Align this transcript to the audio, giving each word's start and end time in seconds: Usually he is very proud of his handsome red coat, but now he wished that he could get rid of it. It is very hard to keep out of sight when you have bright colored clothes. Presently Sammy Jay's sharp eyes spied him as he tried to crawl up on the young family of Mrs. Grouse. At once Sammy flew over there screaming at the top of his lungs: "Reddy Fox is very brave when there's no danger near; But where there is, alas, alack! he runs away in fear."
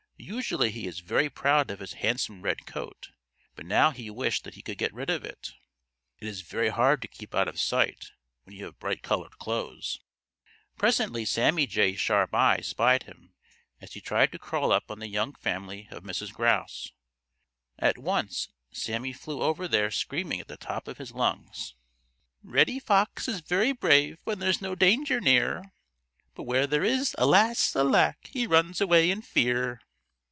Usually 0.23 0.69
he 0.69 0.85
is 0.85 0.99
very 0.99 1.31
proud 1.31 1.71
of 1.71 1.79
his 1.79 1.93
handsome 1.93 2.43
red 2.43 2.67
coat, 2.67 3.09
but 3.55 3.65
now 3.65 3.89
he 3.89 4.11
wished 4.11 4.43
that 4.43 4.53
he 4.53 4.61
could 4.61 4.77
get 4.77 4.93
rid 4.93 5.09
of 5.09 5.25
it. 5.25 5.51
It 6.19 6.27
is 6.27 6.41
very 6.41 6.69
hard 6.69 7.01
to 7.01 7.07
keep 7.07 7.33
out 7.33 7.47
of 7.47 7.59
sight 7.59 8.11
when 8.43 8.55
you 8.55 8.65
have 8.65 8.77
bright 8.77 9.01
colored 9.01 9.39
clothes. 9.39 9.99
Presently 10.77 11.25
Sammy 11.25 11.65
Jay's 11.65 11.99
sharp 11.99 12.35
eyes 12.35 12.67
spied 12.67 13.01
him 13.03 13.33
as 13.81 13.93
he 13.93 13.99
tried 13.99 14.31
to 14.31 14.37
crawl 14.37 14.71
up 14.71 14.91
on 14.91 14.99
the 14.99 15.07
young 15.07 15.33
family 15.33 15.87
of 15.89 16.03
Mrs. 16.03 16.31
Grouse. 16.31 16.91
At 17.79 17.97
once 17.97 18.49
Sammy 18.71 19.13
flew 19.13 19.41
over 19.41 19.67
there 19.67 19.89
screaming 19.89 20.39
at 20.39 20.47
the 20.47 20.55
top 20.55 20.87
of 20.87 20.99
his 20.99 21.11
lungs: 21.13 21.73
"Reddy 22.43 22.77
Fox 22.77 23.27
is 23.27 23.39
very 23.41 23.71
brave 23.71 24.19
when 24.23 24.37
there's 24.37 24.61
no 24.61 24.75
danger 24.75 25.19
near; 25.19 25.73
But 26.35 26.43
where 26.43 26.67
there 26.67 26.83
is, 26.83 27.15
alas, 27.17 27.75
alack! 27.75 28.27
he 28.31 28.45
runs 28.45 28.79
away 28.79 29.09
in 29.09 29.23
fear." 29.23 29.81